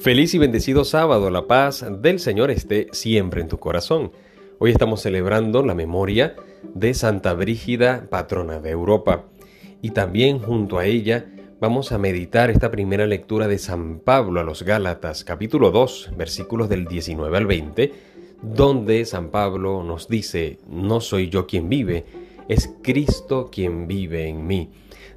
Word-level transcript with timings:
Feliz 0.00 0.32
y 0.32 0.38
bendecido 0.38 0.86
sábado, 0.86 1.28
la 1.28 1.46
paz 1.46 1.84
del 2.00 2.20
Señor 2.20 2.50
esté 2.50 2.88
siempre 2.90 3.42
en 3.42 3.48
tu 3.48 3.58
corazón. 3.58 4.12
Hoy 4.58 4.70
estamos 4.70 5.02
celebrando 5.02 5.62
la 5.62 5.74
memoria 5.74 6.36
de 6.74 6.94
Santa 6.94 7.34
Brígida, 7.34 8.06
patrona 8.08 8.60
de 8.60 8.70
Europa. 8.70 9.26
Y 9.82 9.90
también 9.90 10.38
junto 10.38 10.78
a 10.78 10.86
ella 10.86 11.26
vamos 11.60 11.92
a 11.92 11.98
meditar 11.98 12.48
esta 12.48 12.70
primera 12.70 13.06
lectura 13.06 13.46
de 13.46 13.58
San 13.58 13.98
Pablo 13.98 14.40
a 14.40 14.42
los 14.42 14.62
Gálatas, 14.62 15.22
capítulo 15.22 15.70
2, 15.70 16.12
versículos 16.16 16.70
del 16.70 16.86
19 16.86 17.36
al 17.36 17.46
20, 17.46 17.92
donde 18.40 19.04
San 19.04 19.28
Pablo 19.28 19.84
nos 19.84 20.08
dice, 20.08 20.60
no 20.66 21.02
soy 21.02 21.28
yo 21.28 21.46
quien 21.46 21.68
vive, 21.68 22.06
es 22.50 22.74
Cristo 22.82 23.48
quien 23.50 23.86
vive 23.86 24.28
en 24.28 24.44
mí. 24.44 24.72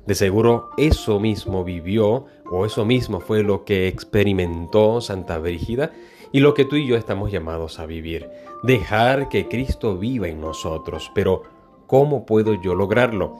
De 0.06 0.14
seguro 0.14 0.70
eso 0.78 1.20
mismo 1.20 1.64
vivió 1.64 2.28
o 2.52 2.66
eso 2.66 2.86
mismo 2.86 3.20
fue 3.20 3.42
lo 3.42 3.66
que 3.66 3.88
experimentó 3.88 5.02
Santa 5.02 5.40
Brígida 5.40 5.92
y 6.32 6.42
lo 6.42 6.54
que 6.54 6.66
tú 6.66 6.76
y 6.76 6.86
yo 6.86 6.96
estamos 6.96 7.32
llamados 7.32 7.80
a 7.80 7.88
vivir. 7.88 8.30
Dejar 8.62 9.30
que 9.30 9.48
Cristo 9.48 9.98
viva 9.98 10.28
en 10.28 10.42
nosotros. 10.42 11.12
Pero, 11.16 11.42
¿cómo 11.88 12.24
puedo 12.28 12.62
yo 12.62 12.76
lograrlo? 12.76 13.36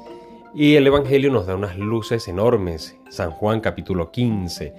Y 0.56 0.74
el 0.74 0.88
Evangelio 0.88 1.32
nos 1.32 1.46
da 1.46 1.56
unas 1.56 1.78
luces 1.78 2.28
enormes. 2.28 2.98
San 3.10 3.30
Juan 3.30 3.62
capítulo 3.62 4.10
15. 4.10 4.74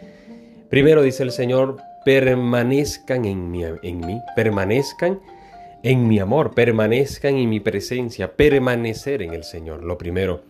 Primero 0.69 1.03
dice 1.03 1.23
el 1.23 1.31
Señor, 1.31 1.77
permanezcan 2.05 3.27
en 3.27 3.49
mí, 3.53 3.63
en 3.63 4.01
mí, 4.01 4.21
permanezcan 4.35 5.21
en 5.85 6.09
mi 6.09 6.19
amor, 6.19 6.55
permanezcan 6.55 7.37
en 7.37 7.51
mi 7.51 7.61
presencia, 7.61 8.37
permanecer 8.37 9.21
en 9.21 9.35
el 9.35 9.45
Señor. 9.45 9.85
Lo 9.85 9.99
primero 9.99 10.41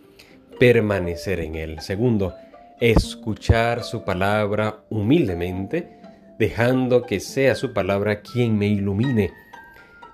permanecer 0.57 1.41
en 1.41 1.55
Él. 1.55 1.81
Segundo, 1.81 2.33
escuchar 2.79 3.83
su 3.83 4.05
palabra 4.05 4.85
humildemente, 4.89 5.99
dejando 6.39 7.01
que 7.01 7.19
sea 7.19 7.55
su 7.55 7.73
palabra 7.73 8.21
quien 8.21 8.57
me 8.57 8.67
ilumine. 8.67 9.33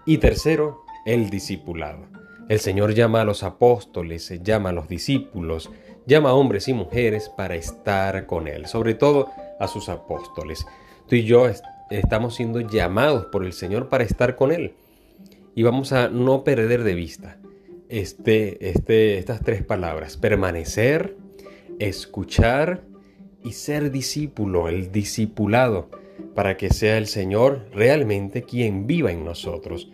Y 0.08 0.18
tercero, 0.18 0.82
el 1.06 1.30
discipulado. 1.30 2.08
El 2.50 2.60
Señor 2.60 2.96
llama 2.96 3.22
a 3.22 3.26
los 3.26 3.44
apóstoles, 3.44 4.34
llama 4.42 4.70
a 4.70 4.74
los 4.74 4.88
discípulos, 4.88 5.70
llama 6.08 6.32
a 6.32 6.34
hombres 6.34 6.68
y 6.68 6.74
mujeres 6.74 7.30
para 7.30 7.54
estar 7.54 8.26
con 8.26 8.48
Él, 8.48 8.66
sobre 8.66 8.96
todo 8.96 9.30
a 9.60 9.68
sus 9.68 9.88
apóstoles. 9.88 10.66
Tú 11.08 11.14
y 11.14 11.26
yo 11.26 11.46
estamos 11.92 12.34
siendo 12.34 12.60
llamados 12.62 13.28
por 13.28 13.46
el 13.46 13.54
Señor 13.54 13.88
para 13.88 14.04
estar 14.04 14.36
con 14.36 14.52
Él. 14.52 14.74
Y 15.56 15.64
vamos 15.64 15.92
a 15.92 16.10
no 16.10 16.44
perder 16.44 16.84
de 16.84 16.96
vista 16.96 17.38
este, 17.90 18.70
este, 18.70 19.18
estas 19.18 19.42
tres 19.44 19.64
palabras, 19.64 20.16
permanecer, 20.16 21.18
escuchar 21.80 22.84
y 23.44 23.52
ser 23.52 23.92
discípulo, 23.92 24.70
el 24.70 24.92
discipulado, 24.92 25.90
para 26.34 26.56
que 26.56 26.70
sea 26.70 26.98
el 26.98 27.08
Señor 27.08 27.68
realmente 27.74 28.44
quien 28.44 28.88
viva 28.88 29.12
en 29.12 29.26
nosotros. 29.26 29.92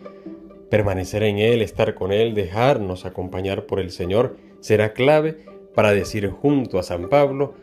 Permanecer 0.70 1.22
en 1.24 1.38
Él, 1.38 1.62
estar 1.62 1.94
con 1.94 2.12
Él, 2.12 2.34
dejarnos 2.34 3.04
acompañar 3.04 3.66
por 3.66 3.80
el 3.80 3.90
Señor, 3.90 4.36
será 4.60 4.92
clave 4.92 5.38
para 5.74 5.92
decir 5.92 6.28
junto 6.28 6.78
a 6.78 6.82
San 6.82 7.08
Pablo, 7.08 7.54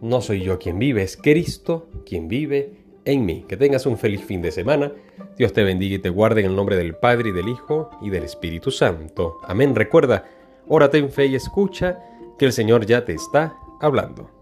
no 0.00 0.20
soy 0.20 0.42
yo 0.42 0.58
quien 0.58 0.78
vive, 0.78 1.02
es 1.02 1.16
Cristo 1.16 1.88
quien 2.06 2.28
vive 2.28 2.79
en 3.04 3.24
mí. 3.24 3.44
Que 3.48 3.56
tengas 3.56 3.86
un 3.86 3.98
feliz 3.98 4.24
fin 4.24 4.42
de 4.42 4.50
semana. 4.50 4.92
Dios 5.36 5.52
te 5.52 5.64
bendiga 5.64 5.96
y 5.96 5.98
te 5.98 6.10
guarde 6.10 6.40
en 6.40 6.46
el 6.48 6.56
nombre 6.56 6.76
del 6.76 6.94
Padre 6.94 7.30
y 7.30 7.32
del 7.32 7.48
Hijo 7.48 7.90
y 8.00 8.10
del 8.10 8.24
Espíritu 8.24 8.70
Santo. 8.70 9.38
Amén. 9.44 9.74
Recuerda, 9.74 10.24
órate 10.68 10.98
en 10.98 11.10
fe 11.10 11.26
y 11.26 11.34
escucha 11.34 11.98
que 12.38 12.46
el 12.46 12.52
Señor 12.52 12.86
ya 12.86 13.04
te 13.04 13.12
está 13.12 13.56
hablando. 13.80 14.39